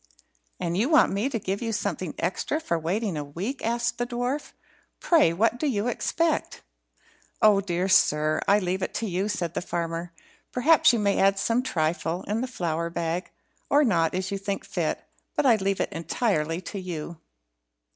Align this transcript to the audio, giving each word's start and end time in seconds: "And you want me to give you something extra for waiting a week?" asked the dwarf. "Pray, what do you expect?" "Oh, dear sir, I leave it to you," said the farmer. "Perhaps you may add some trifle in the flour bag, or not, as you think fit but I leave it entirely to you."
"And 0.59 0.75
you 0.75 0.89
want 0.89 1.11
me 1.11 1.29
to 1.29 1.37
give 1.37 1.61
you 1.61 1.71
something 1.71 2.15
extra 2.17 2.59
for 2.59 2.79
waiting 2.79 3.15
a 3.17 3.23
week?" 3.23 3.63
asked 3.63 3.99
the 3.99 4.07
dwarf. 4.07 4.53
"Pray, 4.99 5.31
what 5.31 5.59
do 5.59 5.67
you 5.67 5.87
expect?" 5.87 6.63
"Oh, 7.39 7.61
dear 7.61 7.87
sir, 7.87 8.41
I 8.47 8.57
leave 8.57 8.81
it 8.81 8.95
to 8.95 9.05
you," 9.07 9.29
said 9.29 9.53
the 9.53 9.61
farmer. 9.61 10.11
"Perhaps 10.51 10.91
you 10.91 10.97
may 10.97 11.19
add 11.19 11.37
some 11.37 11.61
trifle 11.61 12.23
in 12.23 12.41
the 12.41 12.47
flour 12.47 12.89
bag, 12.89 13.29
or 13.69 13.83
not, 13.83 14.15
as 14.15 14.31
you 14.31 14.39
think 14.39 14.65
fit 14.65 15.03
but 15.35 15.45
I 15.45 15.57
leave 15.57 15.79
it 15.79 15.93
entirely 15.93 16.61
to 16.61 16.79
you." 16.79 17.19